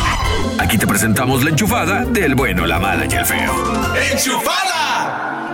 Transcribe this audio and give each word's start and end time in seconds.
Aquí 0.58 0.78
te 0.78 0.86
presentamos 0.86 1.44
la 1.44 1.50
enchufada 1.50 2.04
del 2.06 2.34
bueno, 2.34 2.66
la 2.66 2.78
mala 2.78 3.04
y 3.04 3.12
el 3.14 3.26
feo. 3.26 3.52
¡Enchufada! 4.12 5.50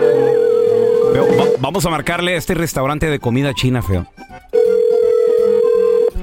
Feo, 1.13 1.37
va- 1.37 1.47
vamos 1.59 1.85
a 1.85 1.91
marcarle 1.91 2.35
a 2.35 2.39
este 2.39 2.55
restaurante 2.55 3.07
de 3.07 3.19
comida 3.19 3.53
china, 3.55 3.83
feo. 3.83 4.07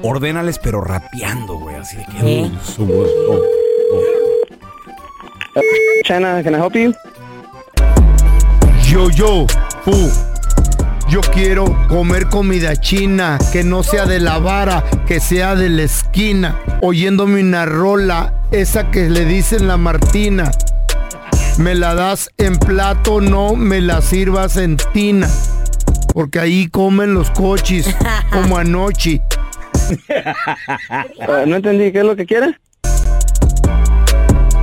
Ordénales, 0.02 0.58
pero 0.58 0.80
rapeando, 0.80 1.56
güey. 1.58 1.76
Así 1.76 1.98
de 1.98 2.06
que. 2.06 2.40
¿Eh? 2.40 2.50
Oh, 2.78 2.82
oh. 3.34 3.42
China, 6.04 6.42
can 6.42 6.54
I 6.54 6.58
help 6.58 6.72
you? 6.74 6.94
Yo, 8.88 9.10
yo, 9.10 9.46
fu. 9.84 10.29
Yo 11.10 11.20
quiero 11.22 11.64
comer 11.88 12.28
comida 12.28 12.76
china, 12.76 13.36
que 13.52 13.64
no 13.64 13.82
sea 13.82 14.06
de 14.06 14.20
la 14.20 14.38
vara, 14.38 14.84
que 15.08 15.18
sea 15.18 15.56
de 15.56 15.68
la 15.68 15.82
esquina. 15.82 16.56
Oyéndome 16.82 17.40
una 17.40 17.66
rola, 17.66 18.32
esa 18.52 18.92
que 18.92 19.10
le 19.10 19.24
dicen 19.24 19.66
la 19.66 19.76
Martina. 19.76 20.52
Me 21.58 21.74
la 21.74 21.96
das 21.96 22.30
en 22.38 22.56
plato, 22.56 23.20
no 23.20 23.56
me 23.56 23.80
la 23.80 24.02
sirvas 24.02 24.56
en 24.56 24.76
tina. 24.92 25.28
Porque 26.14 26.38
ahí 26.38 26.68
comen 26.68 27.14
los 27.14 27.32
cochis, 27.32 27.92
como 28.30 28.56
anoche. 28.56 29.20
Ah, 30.88 31.44
no 31.44 31.56
entendí, 31.56 31.90
¿qué 31.90 31.98
es 31.98 32.04
lo 32.04 32.14
que 32.14 32.24
quiere? 32.24 32.56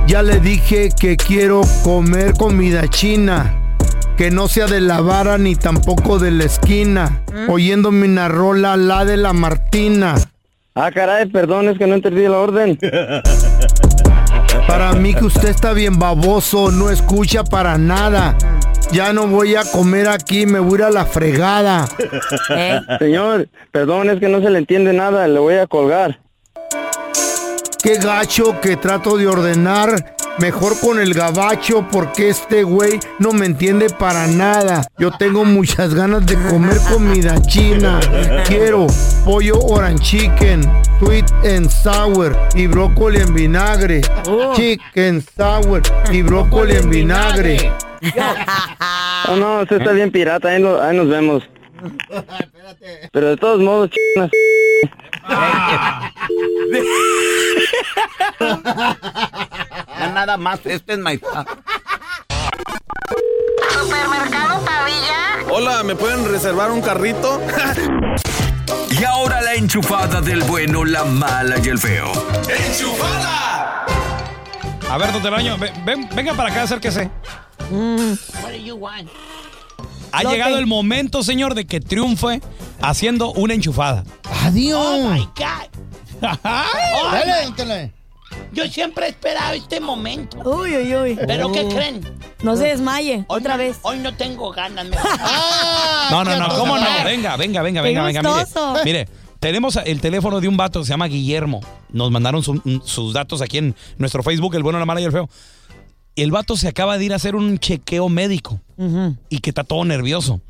Ya 0.06 0.22
le 0.22 0.40
dije 0.40 0.88
que 0.98 1.18
quiero 1.18 1.60
comer 1.84 2.32
comida 2.32 2.88
china. 2.88 3.57
Que 4.18 4.32
no 4.32 4.48
sea 4.48 4.66
de 4.66 4.80
la 4.80 5.00
vara 5.00 5.38
ni 5.38 5.54
tampoco 5.54 6.18
de 6.18 6.32
la 6.32 6.44
esquina. 6.44 7.22
Oyéndome 7.48 8.04
una 8.04 8.28
rola, 8.28 8.76
la 8.76 9.04
de 9.04 9.16
la 9.16 9.32
Martina. 9.32 10.16
Ah, 10.74 10.90
caray, 10.90 11.26
perdón, 11.26 11.68
es 11.68 11.78
que 11.78 11.86
no 11.86 11.94
entendí 11.94 12.22
la 12.22 12.38
orden. 12.38 12.76
Para 14.66 14.92
mí 14.94 15.14
que 15.14 15.24
usted 15.24 15.48
está 15.48 15.72
bien 15.72 16.00
baboso, 16.00 16.70
no 16.70 16.90
escucha 16.90 17.44
para 17.44 17.78
nada. 17.78 18.36
Ya 18.92 19.12
no 19.12 19.26
voy 19.26 19.54
a 19.54 19.62
comer 19.64 20.08
aquí, 20.08 20.46
me 20.46 20.58
voy 20.58 20.72
a 20.72 20.76
ir 20.76 20.82
a 20.82 20.90
la 20.90 21.04
fregada. 21.06 21.88
¿Eh? 22.50 22.80
Señor, 22.98 23.48
perdón, 23.70 24.10
es 24.10 24.18
que 24.20 24.28
no 24.28 24.42
se 24.42 24.50
le 24.50 24.58
entiende 24.58 24.92
nada, 24.92 25.26
le 25.28 25.38
voy 25.38 25.54
a 25.54 25.66
colgar. 25.66 26.18
Qué 27.82 27.94
gacho 27.94 28.60
que 28.60 28.76
trato 28.76 29.16
de 29.16 29.26
ordenar. 29.26 30.16
Mejor 30.40 30.78
con 30.80 31.00
el 31.00 31.14
gabacho 31.14 31.86
porque 31.90 32.28
este 32.28 32.62
güey 32.62 33.00
no 33.18 33.32
me 33.32 33.46
entiende 33.46 33.90
para 33.90 34.28
nada. 34.28 34.86
Yo 34.96 35.10
tengo 35.10 35.44
muchas 35.44 35.94
ganas 35.94 36.24
de 36.26 36.36
comer 36.48 36.78
comida 36.88 37.42
china. 37.42 37.98
Quiero 38.46 38.86
pollo 39.24 39.58
orange 39.58 40.02
chicken, 40.04 40.62
sweet 41.00 41.26
and 41.44 41.68
sour 41.68 42.38
y 42.54 42.68
brócoli 42.68 43.18
en 43.20 43.34
vinagre. 43.34 44.00
Chicken 44.54 45.24
sour 45.36 45.82
y 46.12 46.22
brócoli 46.22 46.76
en 46.76 46.88
vinagre. 46.88 47.72
Oh, 49.28 49.34
no, 49.36 49.62
usted 49.62 49.78
está 49.78 49.90
bien 49.90 50.12
pirata, 50.12 50.48
ahí 50.50 50.62
nos 50.62 51.08
vemos. 51.08 51.42
Pero 53.12 53.30
de 53.30 53.36
todos 53.36 53.60
modos, 53.60 53.90
chinas. 53.90 54.30
Ya 59.98 60.08
nada 60.14 60.36
más, 60.36 60.60
este 60.64 60.92
es 60.94 60.98
my... 60.98 61.18
Supermercado 63.70 64.64
Pavilla 64.64 65.44
Hola, 65.50 65.82
¿me 65.82 65.94
pueden 65.96 66.24
reservar 66.30 66.70
un 66.70 66.80
carrito? 66.80 67.40
Y 68.90 69.04
ahora 69.04 69.40
la 69.42 69.54
enchufada 69.54 70.20
del 70.20 70.42
bueno, 70.42 70.84
la 70.84 71.04
mala 71.04 71.56
y 71.62 71.68
el 71.68 71.78
feo. 71.78 72.10
¡Enchufada! 72.48 73.86
A 74.90 74.98
ver, 74.98 75.12
don 75.12 75.22
Telaño, 75.22 75.56
ven, 75.56 75.72
ven- 75.84 76.08
venga 76.14 76.34
para 76.34 76.50
acá, 76.50 76.62
acérquese. 76.62 77.08
What 77.70 78.50
do 78.50 78.56
you 78.56 78.74
want? 78.74 79.08
Ha 80.10 80.22
Lo 80.24 80.32
llegado 80.32 80.58
el 80.58 80.66
momento, 80.66 81.22
señor, 81.22 81.54
de 81.54 81.66
que 81.66 81.80
triunfe 81.80 82.40
haciendo 82.80 83.32
una 83.32 83.54
enchufada. 83.54 84.04
Adiós. 84.44 84.80
Oh 84.80 85.08
my 85.10 85.20
God. 85.20 85.68
Oh, 86.44 87.10
Dale, 87.12 87.64
my-. 87.64 87.92
Yo 88.52 88.66
siempre 88.66 89.06
he 89.06 89.10
esperado 89.10 89.54
este 89.54 89.78
momento. 89.80 90.38
Uy, 90.44 90.76
uy, 90.76 90.96
uy. 90.96 91.18
¿Pero 91.26 91.52
qué 91.52 91.66
creen? 91.68 92.00
No 92.42 92.56
se 92.56 92.64
desmaye. 92.66 93.24
Hoy 93.28 93.38
Otra 93.40 93.52
no- 93.52 93.58
vez. 93.58 93.78
Hoy 93.82 93.98
no 93.98 94.14
tengo 94.16 94.50
ganas. 94.50 94.86
me- 94.86 94.96
No, 96.10 96.24
no, 96.24 96.36
no, 96.38 96.48
¿cómo 96.56 96.76
no? 96.76 96.84
Venga, 97.04 97.36
venga, 97.36 97.62
venga, 97.62 97.82
Qué 97.82 97.88
venga, 97.88 98.02
venga. 98.02 98.22
Mire, 98.22 98.34
gustoso. 98.42 98.76
mire, 98.84 99.08
tenemos 99.38 99.76
el 99.84 100.00
teléfono 100.00 100.40
de 100.40 100.48
un 100.48 100.56
vato 100.56 100.80
que 100.80 100.86
se 100.86 100.90
llama 100.90 101.06
Guillermo. 101.06 101.60
Nos 101.90 102.10
mandaron 102.10 102.42
su- 102.42 102.82
sus 102.84 103.12
datos 103.12 103.40
aquí 103.42 103.58
en 103.58 103.76
nuestro 103.96 104.22
Facebook, 104.22 104.54
el 104.56 104.62
bueno, 104.62 104.78
la 104.80 104.86
mala 104.86 105.00
y 105.00 105.04
el 105.04 105.12
feo. 105.12 105.28
El 106.16 106.32
vato 106.32 106.56
se 106.56 106.66
acaba 106.68 106.98
de 106.98 107.04
ir 107.04 107.12
a 107.12 107.16
hacer 107.16 107.36
un 107.36 107.58
chequeo 107.58 108.08
médico 108.08 108.60
y 109.28 109.38
que 109.38 109.50
está 109.50 109.62
todo 109.62 109.84
nervioso. 109.84 110.40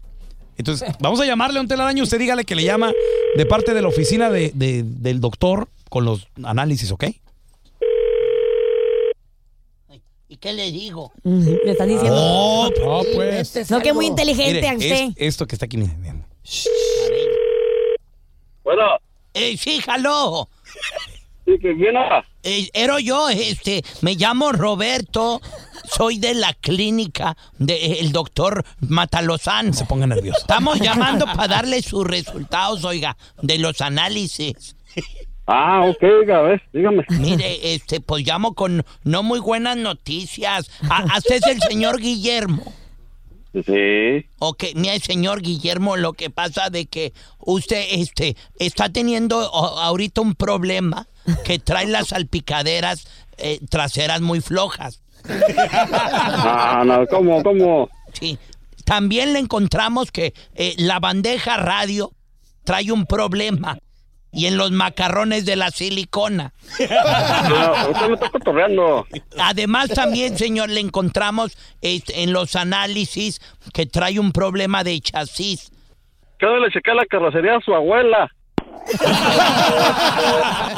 Entonces, 0.59 0.93
vamos 1.01 1.21
a 1.21 1.25
llamarle 1.25 1.59
a 1.59 1.63
un 1.63 1.69
telaraño. 1.69 2.03
Usted 2.03 2.19
dígale 2.19 2.45
que 2.45 2.55
le 2.57 2.65
llama 2.65 2.93
de 3.37 3.47
parte 3.47 3.73
de 3.75 3.81
la 3.83 3.89
oficina 3.89 4.29
de- 4.29 4.51
de- 4.55 4.83
del 4.85 5.21
doctor 5.21 5.69
con 5.89 6.05
los 6.05 6.27
análisis, 6.45 6.91
¿ok? 6.93 7.05
¿Y 10.31 10.37
qué 10.37 10.53
le 10.53 10.71
digo? 10.71 11.11
Le 11.25 11.71
están 11.71 11.89
diciendo. 11.89 12.15
Oh, 12.21 12.69
no, 12.81 13.01
pues. 13.15 13.35
Este 13.37 13.61
es 13.61 13.71
No, 13.71 13.81
que 13.81 13.89
algo- 13.91 14.01
muy 14.01 14.07
inteligente 14.07 14.61
Mire, 14.61 14.77
usted. 14.77 15.05
es- 15.23 15.29
esto 15.35 15.47
que 15.47 15.55
está 15.55 15.65
aquí. 15.67 15.79
mire, 15.79 15.95
mire. 15.97 16.15
Bueno, 18.63 18.83
Eh, 19.33 19.57
sí, 19.57 19.81
jaló. 19.81 20.49
sí, 21.47 21.53
que 21.63 21.75
quién 21.77 21.97
habla? 21.97 22.27
Eh, 22.43 22.69
era 22.75 23.01
yo, 23.01 23.29
este, 23.31 23.83
me 24.03 24.15
llamo 24.17 24.53
Roberto, 24.53 25.41
soy 25.89 26.19
de 26.19 26.35
la 26.35 26.53
clínica 26.55 27.37
del 27.59 28.13
doctor 28.13 28.65
Matalozano. 28.81 29.73
Se 29.73 29.85
ponga 29.85 30.07
nervioso. 30.07 30.39
Estamos 30.41 30.79
llamando 30.81 31.25
para 31.27 31.49
darle 31.49 31.83
sus 31.83 32.07
resultados, 32.07 32.85
oiga, 32.85 33.17
de 33.43 33.59
los 33.59 33.81
análisis. 33.81 34.77
Ah, 35.47 35.83
ok, 35.87 36.03
a 36.31 36.41
ver, 36.43 36.63
dígame. 36.73 37.05
Mire, 37.09 37.75
este, 37.75 38.01
pues 38.01 38.27
llamo 38.27 38.55
con 38.55 38.85
no 39.05 39.23
muy 39.23 39.41
buenas 39.41 39.77
noticias. 39.79 40.71
A- 40.91 41.05
¿Usted 41.17 41.37
es 41.37 41.47
el 41.47 41.61
señor 41.63 42.01
Guillermo? 42.01 42.73
Sí. 43.55 44.27
Ok, 44.41 44.65
mire, 44.75 45.01
señor 45.01 45.41
Guillermo, 45.41 45.97
lo 45.97 46.13
que 46.13 46.29
pasa 46.29 46.69
de 46.69 46.85
que 46.87 47.15
usted, 47.39 47.83
este, 47.93 48.37
está 48.59 48.91
teniendo 48.91 49.39
ahorita 49.39 50.21
un 50.21 50.35
problema 50.35 51.09
que 51.45 51.59
trae 51.59 51.87
las 51.87 52.09
salpicaderas 52.09 53.09
eh, 53.39 53.59
traseras 53.71 54.21
muy 54.21 54.41
flojas. 54.41 55.01
Ah, 55.29 56.83
no, 56.85 57.07
¿cómo, 57.07 57.43
cómo? 57.43 57.89
Sí. 58.13 58.39
También 58.85 59.33
le 59.33 59.39
encontramos 59.39 60.11
que 60.11 60.33
eh, 60.55 60.75
la 60.79 60.99
bandeja 60.99 61.57
radio 61.59 62.11
trae 62.65 62.91
un 62.91 63.07
problema. 63.07 63.79
Y 64.31 64.45
en 64.47 64.59
los 64.59 64.71
macarrones 64.73 65.47
de 65.47 65.57
la 65.57 65.71
silicona. 65.71 66.53
No, 66.79 67.91
usted 67.91 68.09
me 68.09 68.15
está 68.15 68.29
cotorreando. 68.29 69.07
Además 69.39 69.89
también, 69.89 70.37
señor, 70.37 70.69
le 70.69 70.81
encontramos 70.81 71.57
en 71.81 72.33
los 72.35 72.55
análisis 72.55 73.41
que 73.73 73.87
trae 73.87 74.19
un 74.19 74.33
problema 74.33 74.85
de 74.85 75.01
chasis. 75.01 75.73
De 76.39 76.71
checar 76.71 76.95
la 76.95 77.07
carrocería 77.07 77.57
a 77.57 77.61
su 77.61 77.75
abuela. 77.75 78.31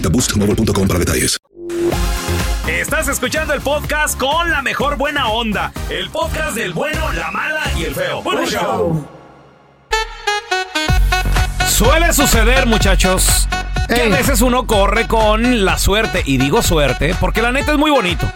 boostmobile.com 0.09 0.87
para 0.87 0.99
detalles. 0.99 1.37
Estás 2.67 3.07
escuchando 3.07 3.53
el 3.53 3.61
podcast 3.61 4.17
con 4.17 4.49
la 4.49 4.61
mejor 4.61 4.97
buena 4.97 5.27
onda. 5.29 5.71
El 5.89 6.09
podcast 6.09 6.55
del 6.55 6.73
bueno, 6.73 7.11
la 7.13 7.31
mala 7.31 7.61
y 7.77 7.85
el 7.85 7.95
feo. 7.95 8.21
Bueno, 8.21 8.45
show. 8.45 9.07
Suele 11.67 12.13
suceder, 12.13 12.67
muchachos, 12.67 13.47
que 13.87 14.01
a 14.03 14.09
veces 14.09 14.41
uno 14.41 14.67
corre 14.67 15.07
con 15.07 15.65
la 15.65 15.77
suerte. 15.77 16.21
Y 16.25 16.37
digo 16.37 16.61
suerte 16.61 17.15
porque 17.19 17.41
la 17.41 17.51
neta 17.51 17.71
es 17.71 17.77
muy 17.77 17.91
bonito. 17.91 18.31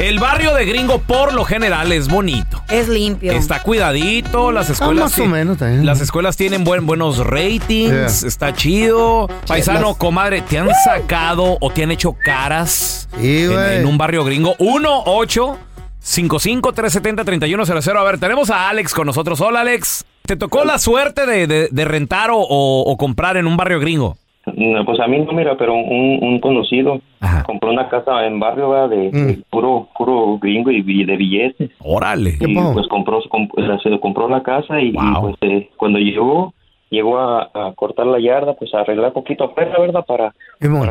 El 0.00 0.18
barrio 0.18 0.54
de 0.54 0.64
Gringo 0.64 0.98
por 0.98 1.34
lo 1.34 1.44
general 1.44 1.92
es 1.92 2.08
bonito. 2.08 2.62
Es 2.70 2.88
limpio. 2.88 3.32
Está 3.32 3.62
cuidadito, 3.62 4.50
las 4.50 4.70
Ah, 4.70 4.72
escuelas 4.72 5.10
más 5.10 5.18
o 5.18 5.26
menos 5.26 5.58
también. 5.58 5.84
las 5.84 6.00
escuelas 6.00 6.38
tienen 6.38 6.64
buen, 6.64 6.86
buenos 6.86 7.18
ratings, 7.18 7.90
Yeah. 7.90 8.06
está 8.28 8.54
chido. 8.54 9.28
Paisano, 9.46 9.88
Las- 9.88 9.96
comadre, 9.98 10.40
¿te 10.40 10.58
han 10.58 10.70
sacado 10.84 11.58
o 11.60 11.70
te 11.70 11.82
han 11.82 11.90
hecho 11.90 12.14
caras 12.24 13.08
Sí, 13.20 13.44
en, 13.44 13.84
un 13.84 13.98
barrio 13.98 14.24
gringo? 14.24 14.54
1 14.58 15.02
8 15.04 15.58
55 16.00 16.72
370 16.72 17.24
3100 17.24 17.96
A 17.98 18.02
ver, 18.02 18.18
tenemos 18.18 18.48
a 18.48 18.70
Alex 18.70 18.94
con 18.94 19.06
nosotros. 19.06 19.38
Hola, 19.42 19.60
Alex. 19.60 20.06
¿Te 20.24 20.36
tocó 20.36 20.64
la 20.64 20.78
suerte 20.78 21.26
de, 21.26 21.46
de- 21.46 21.68
de 21.70 21.84
rentar 21.84 22.30
o, 22.30 22.38
o- 22.38 22.90
o 22.90 22.96
comprar 22.96 23.36
en 23.36 23.46
un 23.46 23.56
barrio 23.58 23.78
gringo? 23.80 24.16
No, 24.56 24.84
Pues 24.84 25.00
a 25.00 25.06
mí 25.06 25.18
no, 25.18 25.32
mira, 25.32 25.56
pero 25.56 25.74
un, 25.74 26.18
un 26.22 26.40
conocido 26.40 27.00
compró 27.46 27.70
una 27.70 27.88
casa 27.88 28.26
en 28.26 28.38
barrio 28.40 28.70
¿verdad? 28.70 28.88
de, 28.90 29.10
de 29.10 29.38
puro 29.50 29.88
puro 29.96 30.38
gringo 30.38 30.70
y, 30.70 30.82
de 31.04 31.16
billetes. 31.16 31.70
Órale. 31.80 32.36
Y 32.40 32.54
pues 32.72 32.86
compró, 32.88 33.20
comp- 33.24 33.82
se 33.82 34.00
compró 34.00 34.28
la 34.28 34.42
casa 34.42 34.80
y, 34.80 34.88
y, 34.88 34.92
pues 35.20 35.34
eh, 35.42 35.68
cuando 35.76 35.98
llegó, 35.98 36.52
llegó 36.90 37.18
a, 37.18 37.50
a 37.54 37.72
cortar 37.74 38.06
la 38.06 38.18
yarda, 38.20 38.54
pues 38.54 38.74
a 38.74 38.80
arreglar 38.80 39.12
poquito 39.12 39.44
afuera, 39.44 39.78
¿verdad? 39.78 40.04
Para, 40.06 40.32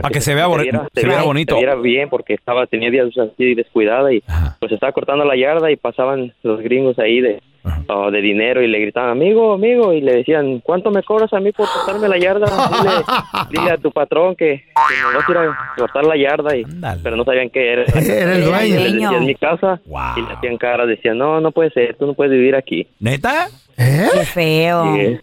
Para 0.02 0.10
que 0.14 0.22
se 0.22 0.34
vea 0.36 0.48
boni- 0.48 0.70
se 0.94 1.06
viera 1.06 1.24
bonito. 1.24 1.56
Se 1.56 1.60
viera 1.60 1.76
bien 1.76 2.10
porque 2.10 2.34
estaba, 2.36 2.68
tenía 2.68 2.90
días 2.92 3.08
así 3.18 3.54
descuidada 3.56 4.14
y 4.14 4.22
pues 4.60 4.72
estaba 4.72 4.92
cortando 4.92 5.26
la 5.26 5.36
yarda 5.36 5.72
y 5.72 5.76
pasaban 5.76 6.34
los 6.44 6.62
gringos 6.62 6.98
ahí 7.00 7.20
de, 7.22 7.42
ah, 7.64 8.10
de 8.12 8.22
dinero 8.22 8.62
y 8.62 8.68
le 8.68 8.80
gritaban, 8.80 9.10
amigo, 9.10 9.54
amigo, 9.54 9.94
y 9.94 10.02
le 10.02 10.18
decían, 10.18 10.60
¿cuánto 10.60 10.92
me 10.92 11.04
cobras 11.04 11.32
a 11.34 11.40
mí 11.40 11.52
por 11.52 11.68
cortarme 11.68 12.08
la 12.08 12.18
yarda? 12.18 12.46
Dile, 12.48 12.92
dile 13.62 13.72
a 13.72 13.78
tu 13.78 13.92
patrón 13.92 14.36
que, 14.36 14.64
que 14.66 15.08
me 15.08 15.16
vas 15.18 15.28
a 15.28 15.32
ir 15.32 15.38
a 15.38 15.76
cortar 15.78 16.06
la 16.06 16.18
yarda 16.18 16.56
y 16.56 16.64
pero 17.04 17.16
no 17.16 17.24
sabían 17.24 17.50
qué 17.50 17.74
era. 17.74 17.84
Era 17.84 18.36
el 18.36 18.46
dueño. 18.46 18.80
Les 18.80 18.94
decía, 18.94 19.18
"Es 19.18 19.22
mi 19.22 19.36
casa 19.36 19.80
y 20.16 20.22
le 20.22 20.34
hacían 20.34 20.58
cara, 20.58 20.86
decían, 20.86 21.18
no, 21.18 21.42
no 21.42 21.52
puede 21.52 21.70
ser, 21.72 21.96
tú 21.96 22.06
no 22.06 22.14
puedes 22.14 22.32
vivir 22.32 22.56
aquí. 22.56 22.88
¿Neta? 23.00 23.48
Qué 23.76 24.26
feo. 24.26 24.96
Sí. 24.96 25.18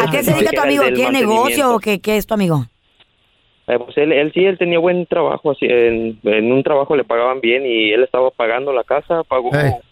¿A 0.00 0.10
qué 0.10 0.22
se 0.22 0.32
dedica 0.32 0.52
tu 0.52 0.60
amigo? 0.62 0.84
¿Tiene 0.94 1.20
negocio 1.20 1.74
o 1.74 1.78
qué, 1.80 2.00
qué 2.00 2.16
es 2.16 2.26
tu 2.26 2.34
amigo? 2.34 2.64
Eh, 3.66 3.78
pues 3.78 3.96
él, 3.98 4.10
él 4.12 4.32
sí, 4.32 4.44
él 4.44 4.58
tenía 4.58 4.80
buen 4.80 5.06
trabajo, 5.06 5.52
así, 5.52 5.64
en, 5.68 6.18
en 6.24 6.52
un 6.52 6.62
trabajo 6.64 6.96
le 6.96 7.04
pagaban 7.04 7.40
bien 7.40 7.64
y 7.64 7.92
él 7.92 8.02
estaba 8.02 8.30
pagando 8.32 8.72
la 8.72 8.82
casa, 8.82 9.22
pagó, 9.22 9.50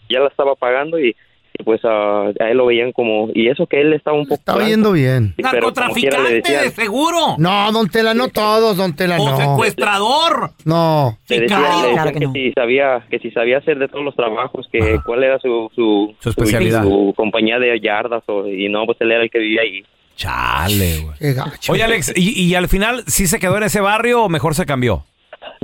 ya 0.09 0.19
la 0.19 0.27
estaba 0.27 0.55
pagando 0.55 0.99
y 0.99 1.15
pues 1.63 1.83
a, 1.85 2.27
a 2.39 2.49
él 2.51 2.57
lo 2.57 2.65
veían 2.67 2.91
como, 2.91 3.29
y 3.33 3.47
eso 3.49 3.67
que 3.67 3.81
él 3.81 3.93
estaba 3.93 4.17
un 4.17 4.23
poco... 4.23 4.35
Estaba 4.35 4.67
yendo 4.67 4.91
bien. 4.91 5.33
Sí, 5.37 5.43
le 5.43 6.35
decían- 6.41 6.71
seguro. 6.71 7.35
No, 7.37 7.71
don 7.71 7.89
Tela, 7.89 8.13
no 8.13 8.29
todos, 8.29 8.77
don 8.77 8.95
Tela, 8.95 9.17
O 9.19 9.29
no. 9.29 9.37
secuestrador. 9.37 10.51
No. 10.65 11.17
Le 11.27 11.41
decían, 11.41 11.61
le 11.61 11.67
decían 11.67 11.93
Claro 11.93 12.11
que 12.13 12.19
que, 12.19 12.25
no. 12.25 12.31
si 12.33 12.51
sabía 12.53 13.03
que 13.09 13.19
si 13.19 13.31
sabía 13.31 13.57
hacer 13.59 13.77
de 13.79 13.87
todos 13.87 14.03
los 14.05 14.15
trabajos, 14.15 14.67
que 14.71 14.99
cuál 15.05 15.23
era 15.23 15.39
su 15.39 15.69
su, 15.75 16.15
Su 16.19 16.29
especialidad. 16.29 16.83
su 16.83 17.13
compañía 17.15 17.59
de 17.59 17.79
yardas 17.79 18.23
o, 18.27 18.47
y 18.47 18.69
no, 18.69 18.85
pues 18.85 18.97
él 19.01 19.11
era 19.11 19.23
el 19.23 19.29
que 19.29 19.39
vivía 19.39 19.61
ahí. 19.61 19.83
Chale, 20.15 20.99
güey. 20.99 21.35
Oye, 21.69 21.83
Alex, 21.83 22.13
¿y, 22.15 22.41
y 22.43 22.55
al 22.55 22.67
final 22.67 23.03
sí 23.07 23.25
se 23.27 23.39
quedó 23.39 23.57
en 23.57 23.63
ese 23.63 23.79
barrio 23.79 24.23
o 24.23 24.29
mejor 24.29 24.53
se 24.53 24.65
cambió? 24.65 25.05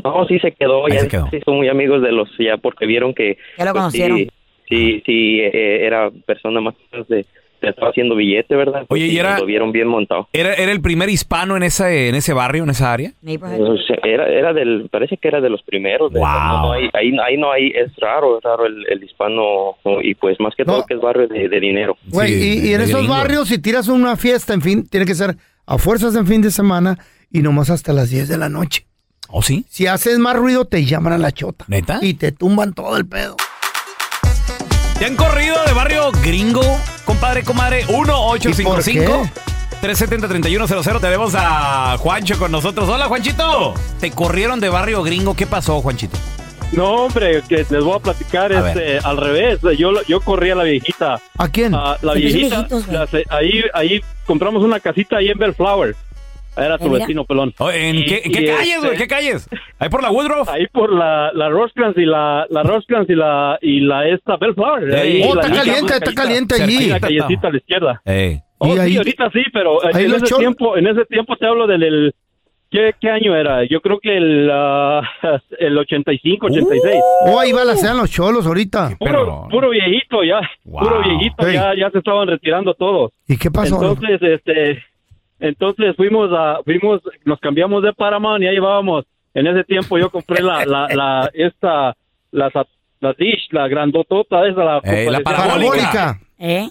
No, 0.04 0.26
sí 0.28 0.40
se 0.40 0.52
quedó, 0.54 0.86
Ahí 0.86 0.94
ya 0.94 1.00
se 1.02 1.08
quedó. 1.10 1.28
sí 1.30 1.40
son 1.44 1.58
muy 1.58 1.68
amigos 1.68 2.02
de 2.02 2.12
los 2.12 2.30
ya 2.40 2.58
porque 2.58 2.86
vieron 2.86 3.14
que 3.14 3.38
Ya 3.58 3.66
lo 3.66 3.72
pues, 3.72 3.82
conocieron. 3.82 4.18
sí, 4.18 4.30
sí, 4.70 5.02
sí, 5.06 5.40
eh, 5.42 5.86
era 5.86 6.10
persona 6.26 6.62
más 6.62 6.76
o 6.76 6.78
menos 6.92 7.08
de, 7.08 7.26
estaba 7.62 7.90
haciendo 7.90 8.16
billete, 8.16 8.56
¿verdad? 8.56 8.86
Oye, 8.90 9.08
¿y 9.08 9.18
era- 9.18 9.40
Lo 9.40 9.46
vieron 9.48 9.72
bien 9.72 9.88
montado. 9.88 10.28
¿Era, 10.34 10.54
era 10.54 10.72
el 10.72 10.82
primer 10.82 11.10
hispano 11.10 11.58
en 11.58 11.64
ese, 11.64 12.10
en 12.10 12.16
ese 12.16 12.32
barrio, 12.32 12.64
en 12.64 12.70
esa 12.70 12.94
área? 12.94 13.12
O 13.26 13.78
sea, 13.78 13.98
Era, 14.04 14.28
era 14.28 14.54
del, 14.54 14.88
parece 14.92 15.18
que 15.18 15.28
era 15.28 15.42
de 15.42 15.50
los 15.50 15.64
primeros. 15.64 16.14
de- 16.14 16.20
no, 16.20 16.62
no, 16.62 16.72
ahí, 16.74 16.90
ahí, 16.94 17.12
ahí 17.26 17.38
no 17.38 17.52
hay, 17.52 17.70
es 17.70 17.96
raro, 17.98 18.38
es 18.38 18.44
raro 18.44 18.68
el, 18.68 18.86
el 18.88 19.04
hispano 19.04 19.78
y 20.04 20.14
pues 20.14 20.40
más 20.40 20.54
que 20.56 20.64
todo 20.64 20.86
que 20.86 20.94
es 20.94 21.02
barrio 21.02 21.28
de, 21.28 21.50
de 21.50 21.60
dinero. 21.60 21.98
Güey, 22.12 22.34
y, 22.34 22.68
y 22.70 22.74
en 22.76 22.82
esos 22.82 23.08
barrios, 23.08 23.48
si 23.48 23.58
tiras 23.58 23.88
una 23.88 24.16
fiesta, 24.16 24.54
en 24.54 24.62
fin, 24.62 24.88
tiene 24.88 25.08
que 25.08 25.16
ser 25.16 25.36
a 25.66 25.78
fuerzas 25.80 26.16
en 26.16 26.28
fin 26.28 26.42
de 26.44 26.52
semana 26.52 27.00
y 27.32 27.42
nomás 27.42 27.72
hasta 27.72 27.94
las 27.94 28.12
10 28.12 28.28
de 28.28 28.38
la 28.38 28.50
noche. 28.50 28.86
¿Oh, 29.30 29.42
sí? 29.42 29.66
Si 29.70 29.88
haces 29.88 30.20
más 30.20 30.36
ruido, 30.36 30.66
te 30.66 30.86
llaman 30.86 31.14
a 31.14 31.18
la 31.18 31.32
chota. 31.32 31.66
¿Neta? 31.68 31.98
Y 32.04 32.14
te 32.14 32.32
tumban 32.32 32.74
todo 32.74 32.96
el 32.96 33.08
pedo. 33.08 33.36
¿Te 35.00 35.06
han 35.06 35.16
corrido 35.16 35.58
de 35.66 35.74
barrio 35.74 36.12
gringo, 36.24 36.62
compadre, 37.04 37.44
comadre? 37.44 37.86
1-855. 37.88 39.30
370-3100. 39.82 41.02
Tenemos 41.02 41.34
a 41.36 41.98
Juancho 42.00 42.40
con 42.40 42.52
nosotros. 42.52 42.88
Hola, 42.90 43.06
Juanchito. 43.08 43.74
¿Te 44.00 44.10
corrieron 44.12 44.60
de 44.60 44.70
barrio 44.70 45.04
gringo? 45.04 45.36
¿Qué 45.36 45.46
pasó, 45.46 45.82
Juanchito? 45.82 46.18
No, 46.72 47.06
hombre, 47.06 47.44
que 47.48 47.58
les 47.70 47.84
voy 47.84 47.96
a 47.96 48.00
platicar 48.00 48.52
A 48.52 48.70
este, 48.70 48.98
al 49.00 49.18
revés. 49.18 49.60
Yo, 49.78 49.92
yo 50.08 50.20
corrí 50.22 50.50
a 50.52 50.56
la 50.56 50.64
viejita. 50.64 51.20
¿A 51.38 51.48
quién? 51.50 51.74
la 51.74 51.98
Siempre 52.14 52.50
son 52.50 52.68
viejita. 52.68 52.92
la 52.92 53.08
se- 53.08 53.26
ahí, 53.30 53.64
ahí 53.74 54.02
compramos 54.26 54.64
una 54.64 54.80
casita 54.80 55.18
ahí 55.18 55.28
en 55.28 55.38
Bellflower. 55.38 55.96
Era 56.58 56.78
tu 56.78 56.90
vecino 56.90 57.26
pelón. 57.26 57.54
Oh, 57.60 57.70
¿En 57.72 57.96
Y- 57.98 58.06
qué, 58.06 58.22
y, 58.24 58.32
qué 58.32 58.46
calles, 58.46 58.76
este, 58.76 58.86
güey? 58.88 58.98
¿Qué 58.98 59.08
calles? 59.08 59.50
¿Ahí 59.80 59.90
por 59.90 60.02
la 60.02 60.12
Woodruff? 60.12 60.48
Ahí 60.50 60.68
por 60.68 60.92
la, 60.94 61.32
la 61.34 61.50
Rosecrans 61.50 61.98
y 61.98 62.06
la, 62.06 62.46
la 62.50 62.64
Rosecrans 62.64 63.10
y 63.10 63.16
la, 63.16 63.58
y 63.62 63.80
la 63.82 64.08
esta 64.08 64.38
Bellflower. 64.38 64.96
Ahí, 64.96 65.22
Oh, 65.28 65.36
la- 65.36 65.42
está 65.42 65.54
caliente, 65.56 65.94
está 65.94 66.10
la- 66.12 66.16
caliente 66.16 66.56
allí. 66.62 66.90
La 66.90 67.00
callecita 67.00 67.48
a 67.48 67.52
la 67.52 67.58
izquierda. 67.58 68.02
Ey. 68.06 68.40
Oh, 68.58 68.68
Y 68.76 68.80
ahí- 68.80 68.92
sí, 68.94 68.98
ahorita 68.98 69.30
sí, 69.32 69.44
pero 69.52 69.86
ahí 69.86 70.06
en 70.06 70.14
ese 70.16 70.36
tiempo, 70.36 70.78
en 70.78 70.88
ese 70.88 71.06
tiempo 71.06 71.36
te 71.36 71.46
hablo 71.46 71.68
del, 71.68 71.84
el- 71.84 72.16
¿qué, 72.72 72.94
qué 73.02 73.10
año 73.10 73.36
era? 73.36 73.66
Yo 73.66 73.82
creo 73.82 74.00
que 74.00 74.16
el, 74.16 74.50
ah, 74.52 75.02
el 75.60 75.78
85, 75.78 76.46
86. 76.48 76.96
Oh, 77.26 77.38
ahí 77.40 77.52
balancean 77.52 77.98
los 77.98 78.10
cholos 78.10 78.48
ahorita. 78.48 78.96
Puro, 78.98 79.48
puro 79.52 79.70
viejito 79.72 80.24
ya, 80.24 80.40
puro 80.64 81.02
viejito 81.04 81.46
Ey. 81.48 81.54
ya, 81.56 81.74
ya 81.78 81.90
se 81.92 81.98
estaban 81.98 82.28
retirando 82.30 82.74
todos. 82.76 83.12
¿Y 83.28 83.36
qué 83.38 83.52
pasó? 83.52 83.76
Entonces, 83.76 84.22
este, 84.22 84.84
entonces 85.40 85.96
fuimos 85.96 86.32
a, 86.32 86.60
fuimos, 86.64 87.02
nos 87.26 87.40
cambiamos 87.40 87.84
de 87.84 87.94
Paramount 87.94 88.42
y 88.44 88.48
ahí 88.48 88.56
llevábamos. 88.56 89.06
En 89.34 89.48
ese 89.48 89.64
tiempo 89.66 89.98
yo 89.98 90.10
compré 90.10 90.42
la, 90.42 90.66
la, 90.66 90.88
la, 90.94 91.30
esta, 91.34 91.96
la, 92.32 92.50
la 93.02 93.14
dish, 93.14 93.48
la 93.52 93.68
grandotota 93.68 94.48
esa, 94.48 94.64
la, 94.64 94.82
Ey, 94.84 95.10
la 95.10 95.20
parabólica. 95.20 96.20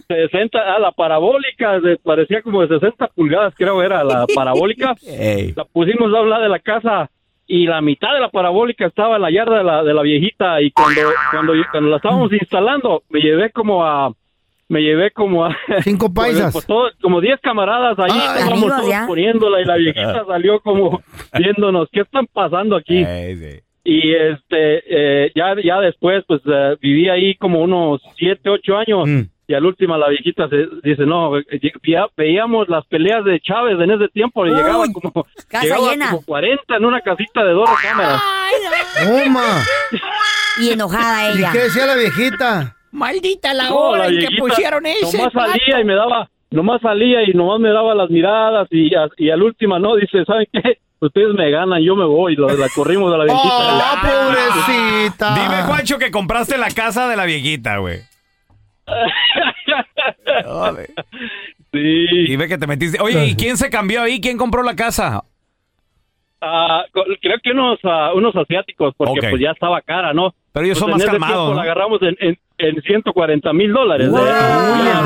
60, 0.09 0.59
ah, 0.59 0.79
la 0.79 0.93
parabólica, 0.93 1.81
de- 1.81 1.97
parecía 1.99 2.43
como 2.43 2.63
de 2.67 2.69
60 2.79 3.07
pulgadas, 3.09 3.55
creo 3.57 3.83
era 3.83 4.03
la 4.05 4.27
parabólica. 4.35 4.95
Ey. 5.07 5.53
La 5.57 5.65
pusimos 5.65 6.13
a 6.15 6.23
lado 6.23 6.43
de 6.43 6.49
la 6.49 6.59
casa 6.59 7.11
y 7.47 7.67
la 7.67 7.81
mitad 7.83 8.15
de 8.15 8.21
la 8.21 8.31
parabólica 8.31 8.87
estaba 8.87 9.17
en 9.17 9.23
la 9.23 9.31
yarda 9.31 9.59
de 9.59 9.65
la, 9.65 9.83
de 9.85 9.93
la 9.95 10.03
viejita 10.03 10.61
y 10.63 10.71
cuando, 10.71 11.01
cuando, 11.31 11.53
cuando 11.71 11.91
la 11.91 11.97
estábamos 11.97 12.33
instalando 12.33 13.03
me 13.11 13.21
llevé 13.21 13.51
como 13.51 13.85
a 13.85 14.11
me 14.69 14.81
llevé 14.83 15.11
como 15.11 15.45
a 15.45 15.55
cinco 15.83 16.13
paisas 16.15 16.55
como 17.03 17.21
10 17.21 17.41
camaradas 17.41 17.99
ahí 17.99 18.11
Ay, 18.13 18.19
estábamos 18.19 18.53
amigos, 18.53 18.77
todos 18.77 18.89
ya. 18.89 19.07
poniéndola 19.07 19.61
y 19.61 19.65
la 19.65 19.77
viejita 19.77 20.25
salió 20.27 20.61
como 20.61 21.03
viéndonos 21.39 21.89
qué 21.93 22.01
están 22.01 22.27
pasando 22.33 22.77
aquí 22.77 23.05
y 23.87 24.15
este 24.15 24.83
eh, 25.27 25.33
ya 25.35 25.55
ya 25.63 25.81
después 25.81 26.25
pues 26.27 26.41
eh, 26.47 26.77
viví 26.81 27.09
ahí 27.11 27.35
como 27.37 27.61
unos 27.61 28.01
7, 28.17 28.49
8 28.49 28.77
años 28.79 29.07
Mm. 29.07 29.21
y 29.47 29.53
al 29.55 29.67
último 29.67 29.99
la 29.99 30.09
viejita 30.09 30.49
se 30.49 30.67
dice 30.83 31.05
no 31.05 31.37
eh, 31.39 31.45
ya 31.87 32.07
veíamos 32.17 32.67
las 32.71 32.87
peleas 32.87 33.23
de 33.27 33.39
Chávez 33.41 33.79
en 33.79 33.91
ese 33.91 34.09
tiempo 34.09 34.47
y 34.47 34.51
llegaban 34.51 34.91
como 34.95 35.27
casa 35.49 35.63
llegaba 35.65 35.91
llena. 35.91 36.11
como 36.13 36.23
40 36.23 36.77
en 36.77 36.85
una 36.87 37.01
casita 37.03 37.45
de 37.45 37.53
dos 37.53 37.69
cámaras 37.83 38.23
Toma. 39.05 39.63
Y 40.61 40.71
enojada 40.71 41.35
¿Y 41.35 41.39
ella. 41.39 41.51
qué 41.53 41.59
decía 41.59 41.85
la 41.87 41.97
viejita? 41.97 42.77
Maldita 42.95 43.53
la 43.55 43.69
No, 43.71 43.77
hora 43.77 44.09
la 44.09 44.09
en 44.09 44.19
que 44.29 44.37
pusieron 44.39 44.87
ese. 44.87 45.17
Nomás 45.19 45.33
plato. 45.33 45.51
salía 45.51 45.81
y 45.81 45.85
me 45.85 45.95
daba, 45.95 46.31
nomás 46.51 46.81
salía 46.81 47.23
y 47.29 47.33
nomás 47.35 47.59
me 47.61 47.71
daba 47.71 47.95
las 47.95 48.09
miradas 48.09 48.69
y, 48.71 48.95
a- 48.95 49.09
y 49.17 49.31
al 49.31 49.43
último 49.43 49.79
no, 49.79 49.97
dice, 49.97 50.25
¿saben 50.25 50.47
qué? 50.53 50.79
Ustedes 51.01 51.35
me 51.35 51.51
ganan, 51.51 51.83
yo 51.83 51.97
me 51.97 52.05
voy, 52.07 52.35
la, 52.37 52.53
la 52.55 52.69
corrimos 52.75 53.13
a 53.13 53.19
la 53.19 53.25
viejita. 53.25 53.49
¡Ah, 53.53 54.01
pobrecita! 54.01 55.35
Dime, 55.35 55.63
Juancho, 55.65 55.99
que 55.99 56.11
compraste 56.11 56.57
la 56.57 56.71
casa 56.71 57.09
de 57.09 57.17
la 57.17 57.25
viejita, 57.27 57.77
güey. 57.79 57.99
Sí. 61.73 61.79
Y 62.33 62.37
ve 62.37 62.49
que 62.49 62.59
te 62.59 62.67
metiste. 62.67 63.03
Oye, 63.03 63.27
¿y 63.27 63.35
quién 63.35 63.57
se 63.57 63.69
cambió 63.71 64.03
ahí? 64.03 64.21
¿Quién 64.21 64.39
compró 64.39 64.63
la 64.63 64.77
casa? 64.77 65.23
Ah, 66.41 66.85
co- 66.93 67.05
creo 67.21 67.39
que 67.43 67.51
unos 67.51 67.79
ah, 67.85 68.13
unos 68.15 68.35
asiáticos, 68.37 68.95
porque 68.97 69.29
pues 69.31 69.41
ya 69.43 69.51
estaba 69.51 69.81
cara, 69.81 70.13
¿no? 70.13 70.35
Pero 70.55 70.67
ellos 70.67 70.79
Pues 70.79 70.81
son 70.81 70.89
en 70.91 70.95
más 70.95 71.03
ese 71.03 71.11
calmados, 71.11 71.35
tiempo 71.35 71.51
¿no? 71.51 71.55
La 71.57 71.63
agarramos 71.63 72.01
en, 72.03 72.17
en, 72.21 72.39
en 72.59 72.83
140 72.83 73.53
mil 73.53 73.73
dólares. 73.73 74.09
Wow, 74.09 74.21
¿eh? 74.21 74.31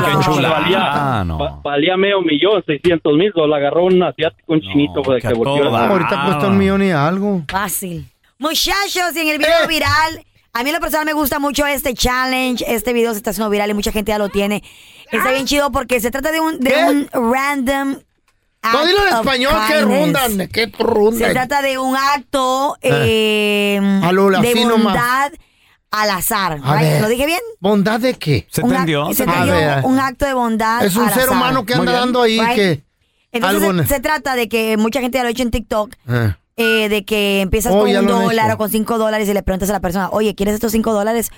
Qué 0.05 0.23
chulada. 0.25 0.59
Valía, 0.59 0.79
Ah, 0.81 1.23
no. 1.25 1.39
va- 1.39 1.59
valía 1.63 1.97
medio 1.97 2.21
millón, 2.21 2.63
600 2.65 3.13
mil 3.17 3.31
dólares. 3.35 3.49
La 3.49 3.57
agarró 3.67 3.85
un 3.85 4.01
asiático, 4.03 4.53
un 4.53 4.61
chinito. 4.61 5.01
pues, 5.01 5.21
que 5.23 5.33
volteó 5.33 5.69
la- 5.71 5.87
Ahorita 5.89 6.23
cuesta 6.25 6.47
un 6.47 6.57
millón 6.57 6.83
y 6.83 6.91
algo. 6.91 7.41
Fácil. 7.49 8.05
Muchachos, 8.37 9.15
y 9.15 9.19
en 9.19 9.27
el 9.29 9.37
video 9.39 9.67
viral, 9.67 10.23
a 10.53 10.63
mí 10.63 10.69
en 10.69 10.75
lo 10.75 10.79
personal 10.81 11.05
me 11.05 11.13
gusta 11.13 11.39
mucho 11.39 11.65
este 11.65 11.93
challenge. 11.95 12.63
Este 12.67 12.93
video 12.93 13.11
se 13.11 13.17
está 13.17 13.31
haciendo 13.31 13.49
viral 13.49 13.71
y 13.71 13.73
mucha 13.73 13.91
gente 13.91 14.11
ya 14.11 14.17
lo 14.19 14.29
tiene. 14.29 14.63
Está 15.11 15.31
bien 15.31 15.45
chido 15.47 15.71
porque 15.71 15.99
se 15.99 16.11
trata 16.11 16.31
de 16.31 16.39
un, 16.39 16.59
de 16.59 16.71
un 16.87 17.31
random. 17.33 17.95
No, 18.61 18.85
dilo 18.85 19.07
en 19.07 19.15
español, 19.15 19.53
¿qué 19.67 19.81
rundan? 19.81 20.47
¿Qué 20.49 20.71
rundan? 20.77 21.19
Se 21.27 21.31
trata 21.31 21.61
de 21.61 21.77
un 21.77 21.95
acto 21.95 22.77
eh, 22.81 23.79
A 24.03 24.11
lo 24.11 24.29
de 24.29 24.53
bondad 24.65 25.31
al 25.91 26.09
azar. 26.11 26.59
A 26.63 26.75
right? 26.77 26.89
ver. 26.89 27.01
¿Lo 27.01 27.07
dije 27.07 27.25
bien? 27.25 27.39
¿Bondad 27.59 27.99
de 27.99 28.13
qué? 28.15 28.47
Un 28.61 28.71
ac- 28.71 29.13
se 29.13 29.23
entendió, 29.23 29.87
un 29.87 29.99
acto 29.99 30.25
de 30.25 30.33
bondad. 30.33 30.83
Es 30.85 30.95
un 30.95 31.05
al 31.07 31.13
ser 31.13 31.23
azar. 31.23 31.35
humano 31.35 31.65
que 31.65 31.73
anda 31.73 31.91
dando 31.93 32.21
ahí 32.21 32.39
Right? 32.39 32.55
que... 32.55 32.83
Entonces 33.31 33.61
algo 33.69 33.83
se, 33.83 33.87
se 33.89 33.99
trata 33.99 34.35
de 34.35 34.49
que 34.49 34.75
mucha 34.77 35.01
gente 35.01 35.17
ya 35.19 35.23
lo 35.23 35.27
ha 35.29 35.31
hecho 35.31 35.43
en 35.43 35.51
TikTok. 35.51 35.91
Ah. 36.07 36.37
eh, 36.57 36.89
de 36.89 37.05
que 37.05 37.39
empiezas 37.41 37.71
Oh, 37.73 37.79
con 37.81 37.95
un 37.95 38.05
dólar 38.07 38.51
o 38.51 38.57
con 38.57 38.69
cinco 38.69 38.97
dólares 38.97 39.29
y 39.29 39.33
le 39.33 39.41
preguntas 39.43 39.69
a 39.69 39.73
la 39.73 39.79
persona, 39.79 40.09
oye, 40.11 40.35
¿quieres 40.35 40.55
estos 40.55 40.73
cinco 40.73 40.91
dólares? 40.93 41.31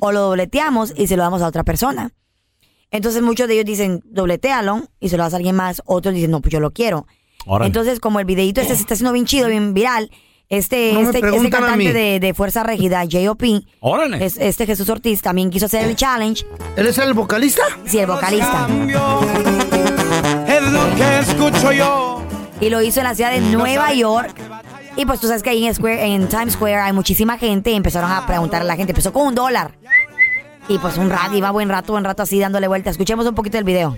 O 0.00 0.12
lo 0.12 0.20
dobleteamos 0.20 0.92
y 0.94 1.06
se 1.06 1.16
lo 1.16 1.22
damos 1.22 1.40
a 1.40 1.46
otra 1.46 1.64
persona. 1.64 2.10
Entonces 2.90 3.22
muchos 3.22 3.48
de 3.48 3.54
ellos 3.54 3.64
dicen, 3.66 4.02
dobletealo 4.06 4.82
y 5.00 5.08
se 5.08 5.16
lo 5.16 5.24
das 5.24 5.32
a 5.34 5.36
alguien 5.36 5.56
más. 5.56 5.82
Otros 5.86 6.14
dicen, 6.14 6.30
no, 6.30 6.40
pues 6.40 6.52
yo 6.52 6.60
lo 6.60 6.70
quiero. 6.70 7.06
Órale. 7.46 7.66
Entonces, 7.68 8.00
como 8.00 8.18
el 8.20 8.24
videito 8.26 8.60
este 8.60 8.74
se 8.74 8.80
está 8.80 8.94
haciendo 8.94 9.12
bien 9.12 9.24
chido, 9.26 9.48
bien 9.48 9.72
viral, 9.74 10.10
este, 10.48 10.92
No 10.94 11.00
este, 11.00 11.18
este 11.18 11.50
cantante 11.50 11.92
de, 11.92 12.20
de 12.20 12.34
Fuerza 12.34 12.62
Régida, 12.62 13.02
J.O.P., 13.02 13.62
es- 14.20 14.36
este 14.38 14.66
Jesús 14.66 14.88
Ortiz, 14.88 15.20
también 15.22 15.50
quiso 15.50 15.66
hacer 15.66 15.84
el 15.88 15.96
challenge. 15.96 16.44
¿Él 16.76 16.86
es 16.86 16.98
el 16.98 17.14
vocalista? 17.14 17.62
Sí, 17.84 17.98
el 17.98 18.06
vocalista. 18.06 18.68
Es 20.48 20.62
lo 20.72 20.94
que 20.96 21.18
escucho 21.18 21.72
yo. 21.72 22.22
Y 22.60 22.70
lo 22.70 22.80
hizo 22.82 23.00
en 23.00 23.04
la 23.04 23.14
ciudad 23.14 23.32
de 23.32 23.40
Nueva 23.40 23.92
York. 23.92 24.34
Y 24.96 25.04
pues 25.04 25.20
tú 25.20 25.26
sabes 25.26 25.42
que 25.42 25.50
ahí 25.50 25.66
en, 25.66 25.74
Square, 25.74 26.06
en 26.14 26.26
Times 26.28 26.54
Square 26.54 26.76
hay 26.76 26.92
muchísima 26.92 27.36
gente 27.38 27.70
y 27.70 27.74
empezaron 27.74 28.10
a 28.10 28.26
preguntar 28.26 28.62
a 28.62 28.64
la 28.64 28.76
gente. 28.76 28.92
Empezó 28.92 29.12
con 29.12 29.26
un 29.26 29.34
dólar. 29.34 29.72
Y 30.68 30.78
pues 30.78 30.98
un 30.98 31.10
rato, 31.10 31.36
iba 31.36 31.50
buen 31.50 31.68
rato, 31.68 31.92
buen 31.92 32.04
rato 32.04 32.22
así 32.22 32.40
dándole 32.40 32.66
vuelta. 32.68 32.90
Escuchemos 32.90 33.26
un 33.26 33.34
poquito 33.34 33.56
del 33.56 33.64
video. 33.64 33.96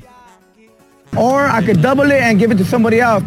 Or 1.16 1.48
I 1.48 1.64
could 1.64 1.80
double 1.80 2.10
it 2.12 2.22
and 2.22 2.38
give 2.38 2.52
it 2.52 2.58
to 2.58 2.64
somebody 2.64 3.00
else. 3.00 3.24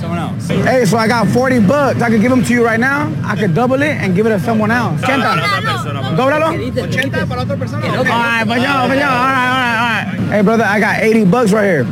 Someone 0.00 0.18
else. 0.18 0.48
Hey, 0.48 0.86
so 0.86 0.96
I 0.96 1.08
got 1.08 1.26
40 1.28 1.60
bucks. 1.60 2.00
I 2.00 2.08
could 2.08 2.20
give 2.20 2.30
them 2.30 2.42
to 2.44 2.54
you 2.54 2.64
right 2.64 2.78
now. 2.78 3.12
I 3.24 3.36
could 3.36 3.54
double 3.54 3.82
it 3.82 3.96
and 4.00 4.14
give 4.14 4.26
it 4.26 4.30
to 4.30 4.40
someone 4.40 4.70
else. 4.70 5.02
80. 5.02 6.16
Dóblalo. 6.16 6.52
80 6.54 7.26
para 7.26 7.42
otra 7.42 7.56
persona. 7.56 7.86
All 7.86 8.04
right, 8.04 8.44
but 8.46 8.60
yo, 8.60 8.88
but 8.88 8.96
yo, 8.96 9.04
all 9.04 9.26
right, 9.28 9.50
all 9.50 9.60
right, 9.60 9.76
all 9.76 10.28
right. 10.28 10.32
Hey, 10.32 10.42
brother, 10.42 10.64
I 10.64 10.78
got 10.80 11.02
80 11.02 11.24
bucks 11.26 11.52
right 11.52 11.66
here. 11.66 11.86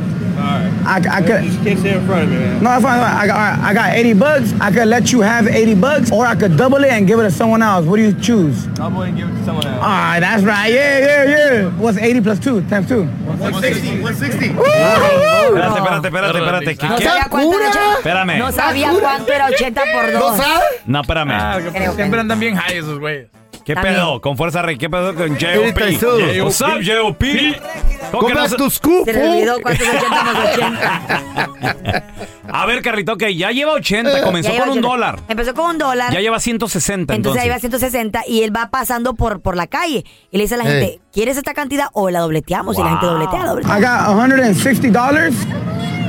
I, 0.88 1.18
I 1.18 1.21
could. 1.21 1.45
Just 1.45 1.62
can't 1.62 1.78
stay 1.78 1.95
in 1.99 2.07
front 2.07 2.25
of 2.25 2.30
me, 2.30 2.37
man. 2.38 2.62
No, 2.62 2.71
that's 2.71 2.83
fine. 2.83 2.99
fine. 2.99 3.16
I 3.16 3.26
got, 3.26 3.59
I 3.59 3.75
got 3.75 3.92
80 3.92 4.12
bucks. 4.14 4.52
I 4.59 4.73
could 4.73 4.88
let 4.88 5.12
you 5.12 5.21
have 5.21 5.47
80 5.47 5.75
bucks, 5.75 6.11
or 6.11 6.25
I 6.25 6.35
could 6.35 6.57
double 6.57 6.83
it 6.83 6.90
and 6.90 7.07
give 7.07 7.21
it 7.21 7.25
to 7.25 7.30
someone 7.30 7.61
else. 7.61 7.85
What 7.85 7.97
do 7.97 8.02
you 8.02 8.14
choose? 8.18 8.66
Double 8.68 9.02
and 9.02 9.14
give 9.14 9.28
it 9.28 9.33
to 9.33 9.45
someone 9.45 9.66
else. 9.66 9.83
All 9.83 9.88
right, 9.88 10.21
that's 10.21 10.42
right. 10.45 10.73
Yeah, 10.73 10.99
yeah, 10.99 11.25
yeah. 11.25 11.71
What's 11.78 11.99
80 11.99 12.21
plus 12.23 12.38
2 12.38 12.62
times 12.68 12.88
2? 12.88 13.04
160. 13.04 14.00
160. 14.00 14.47
Espérate, 15.49 15.78
espérate, 15.78 16.09
espérate, 16.09 16.38
espérate. 16.38 16.76
¿Qué, 16.76 16.88
No 16.88 16.99
sabía 16.99 17.26
cuánto 17.28 17.61
era 17.61 17.71
Espérame. 17.99 18.38
No 18.38 18.52
sabía 18.52 18.90
cuánto 18.99 19.33
era 19.33 19.47
80 19.47 19.83
por 19.92 20.12
2. 20.12 20.40
No, 20.87 21.00
espérame. 21.02 21.30
Ah, 21.33 21.59
que 21.73 21.90
siempre 21.92 22.21
andan 22.21 22.40
bien 22.40 22.57
high 22.57 22.78
esos 22.78 22.99
güeyes. 22.99 23.28
¿Qué 23.68 23.75
También. 23.75 23.96
pedo? 23.96 24.20
Con 24.22 24.34
Fuerza 24.38 24.62
Rey. 24.62 24.78
¿Qué 24.78 24.88
pedo 24.88 25.14
con 25.14 25.28
J.O.P.? 25.38 26.40
What's 26.40 26.60
up, 26.62 26.80
J.O.P.? 26.82 27.60
¿Cómo 28.10 28.26
que 28.26 28.34
tus 28.56 28.80
cupos. 28.80 29.04
Se 29.04 29.12
le 29.12 29.28
olvidó 29.28 29.60
cuántos 29.60 29.87
80 29.87 30.08
más 30.25 30.52
80. 30.54 32.06
A 32.50 32.64
ver, 32.64 32.80
Carlito, 32.80 33.12
ok, 33.12 33.25
ya 33.37 33.50
lleva 33.50 33.72
80, 33.72 34.22
comenzó 34.22 34.48
Ya 34.48 34.54
lleva 34.54 34.64
con 34.68 34.72
un 34.72 34.78
80. 34.78 34.88
dólar. 34.88 35.20
Empezó 35.28 35.52
con 35.52 35.66
un 35.72 35.76
dólar. 35.76 36.14
Ya 36.14 36.20
lleva 36.20 36.40
160, 36.40 37.14
Entonces 37.14 37.16
entonces. 37.18 37.42
ahí 37.42 37.50
va 37.50 37.58
160 37.58 38.22
y 38.26 38.42
él 38.42 38.56
va 38.56 38.70
pasando 38.70 39.12
por, 39.12 39.42
por 39.42 39.54
la 39.54 39.66
calle 39.66 40.06
y 40.30 40.38
le 40.38 40.44
dice 40.44 40.54
a 40.54 40.58
la 40.58 40.64
Ey. 40.64 40.70
gente, 40.70 41.00
¿quieres 41.12 41.37
esta 41.37 41.52
cantidad 41.52 41.88
o 41.92 42.08
la 42.08 42.20
dobleteamos? 42.20 42.78
Y 42.78 42.82
la 42.82 42.88
gente 42.88 43.04
dobletea, 43.04 43.44
dobletea. 43.44 43.78
I 43.78 43.82
got 43.82 44.16
$160. 44.16 45.32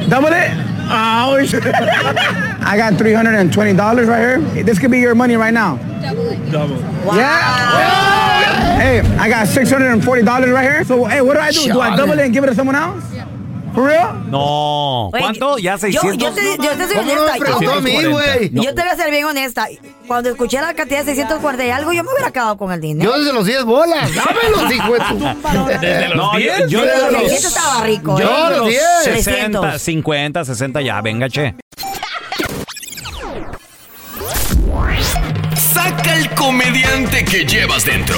Double 0.08 0.30
it. 0.30 0.52
Oh. 0.90 1.36
I 2.62 2.78
got 2.78 2.94
$320 2.94 4.08
right 4.08 4.20
here. 4.56 4.64
This 4.64 4.80
could 4.80 4.92
be 4.92 5.00
your 5.00 5.14
money 5.14 5.36
right 5.36 5.54
now. 5.54 5.78
Double. 6.02 6.29
Yeah. 6.52 8.80
Hey, 8.80 9.02
I 9.20 9.30
got 9.30 9.46
$640 9.48 10.54
right 10.54 10.64
here. 10.64 10.84
So, 10.86 11.06
hey, 11.06 11.22
what 11.22 11.34
do 11.36 11.40
I 11.40 11.52
do? 11.52 11.72
Do 11.74 11.82
I 11.82 11.96
double 11.96 12.14
it 12.14 12.20
and 12.26 12.34
give 12.34 12.44
it 12.44 12.48
to 12.48 12.56
someone 12.56 12.76
else? 12.76 13.04
For 13.76 13.84
real? 13.86 14.14
No. 14.32 15.12
¿Cuánto? 15.12 15.60
¿Ya 15.60 15.74
Yo, 15.74 15.78
600? 15.78 16.18
yo 16.18 16.32
te, 16.34 16.58
yo 16.58 16.72
te 16.72 16.88
soy 16.88 16.96
¿Cómo 16.96 17.14
no 17.14 17.22
honesta. 17.22 17.78
a 17.78 17.82
mí, 17.82 18.04
güey? 18.06 18.50
Yo 18.52 18.74
te 18.74 18.82
voy 18.82 18.90
a 18.90 18.96
ser 18.96 19.12
bien 19.12 19.26
honesta. 19.26 19.68
Cuando 20.08 20.30
escuché 20.32 20.60
la 20.60 20.74
cantidad 20.74 21.06
de 21.06 21.14
640 21.14 21.66
y 21.66 21.70
algo, 21.70 21.94
yo 21.94 22.04
me 22.04 22.10
hubiera 22.12 22.30
acabado 22.30 22.58
con 22.58 22.72
el 22.72 22.82
dinero. 22.82 23.12
Yo 23.12 23.20
desde 23.20 23.32
los 23.32 23.46
10 23.46 23.66
bolas. 23.66 24.10
Dámelos, 24.16 24.74
hijo 24.74 24.94
de. 24.94 25.78
¿Desde 25.88 26.08
los 26.10 26.18
No, 26.18 26.32
10? 26.38 26.60
yo- 26.62 26.68
yo 26.68 26.82
Desde 26.82 26.94
desde 26.96 27.12
los 27.12 27.22
los- 27.22 27.32
600 27.32 27.58
estaba 27.58 27.84
rico, 27.84 28.20
Yo 28.20 28.28
¿eh? 28.28 28.44
a 28.44 28.50
los 28.50 28.68
10. 28.70 28.82
60, 29.04 29.78
50, 29.80 30.46
60, 30.46 30.82
ya, 30.82 31.02
venga, 31.02 31.30
che. 31.30 31.54
Comediante 36.70 37.26
que 37.26 37.46
llevas 37.46 37.84
dentro. 37.84 38.16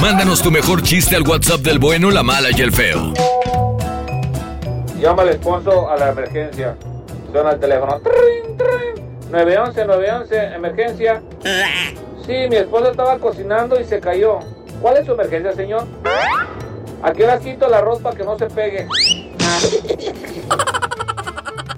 Mándanos 0.00 0.40
tu 0.40 0.52
mejor 0.52 0.84
chiste 0.84 1.16
al 1.16 1.26
WhatsApp 1.26 1.60
del 1.62 1.80
bueno, 1.80 2.12
la 2.12 2.22
mala 2.22 2.50
y 2.56 2.60
el 2.60 2.70
feo. 2.70 3.12
Llama 5.00 5.22
al 5.22 5.30
esposo 5.30 5.90
a 5.90 5.96
la 5.96 6.10
emergencia. 6.10 6.76
Suena 7.32 7.50
el 7.50 7.58
teléfono. 7.58 8.00
Trin, 8.02 8.56
trin. 8.56 9.30
911, 9.32 9.84
911, 9.84 10.54
emergencia. 10.54 11.22
Sí, 12.24 12.32
mi 12.48 12.56
esposa 12.56 12.92
estaba 12.92 13.18
cocinando 13.18 13.80
y 13.80 13.84
se 13.84 13.98
cayó. 13.98 14.38
¿Cuál 14.80 14.98
es 14.98 15.06
su 15.06 15.12
emergencia, 15.12 15.52
señor? 15.52 15.88
¿A 17.02 17.12
qué 17.12 17.24
hora 17.24 17.40
quito 17.40 17.66
el 17.66 17.74
arroz 17.74 18.00
para 18.00 18.16
que 18.16 18.22
no 18.22 18.38
se 18.38 18.46
pegue? 18.46 18.86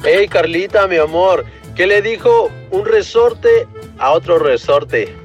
Hey 0.04 0.28
Carlita, 0.28 0.86
mi 0.86 0.98
amor, 0.98 1.46
¿qué 1.74 1.86
le 1.86 2.02
dijo 2.02 2.50
un 2.72 2.84
resorte 2.84 3.66
a 3.98 4.10
otro 4.10 4.38
resorte? 4.38 5.16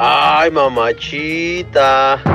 Ay, 0.00 0.52
mamachita. 0.52 2.22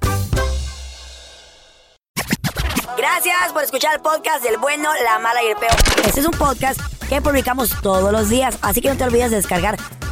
Gracias 2.96 3.52
por 3.52 3.64
escuchar 3.64 3.96
el 3.96 4.00
podcast 4.00 4.44
del 4.44 4.58
bueno, 4.58 4.90
la 5.02 5.18
mala 5.18 5.42
y 5.42 5.48
el 5.48 5.56
peor. 5.56 5.74
Este 6.06 6.20
es 6.20 6.26
un 6.26 6.34
podcast 6.34 6.78
que 7.08 7.20
publicamos 7.20 7.70
todos 7.82 8.12
los 8.12 8.28
días, 8.28 8.58
así 8.62 8.80
que 8.80 8.90
no 8.90 8.96
te 8.96 9.02
olvides 9.02 9.30
de 9.30 9.38
descargar 9.38 9.76